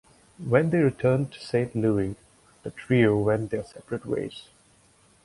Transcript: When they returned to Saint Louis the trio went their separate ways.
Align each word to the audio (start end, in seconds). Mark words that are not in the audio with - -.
When 0.43 0.71
they 0.71 0.79
returned 0.79 1.31
to 1.33 1.39
Saint 1.39 1.75
Louis 1.75 2.15
the 2.63 2.71
trio 2.71 3.19
went 3.19 3.51
their 3.51 3.63
separate 3.63 4.03
ways. 4.07 4.45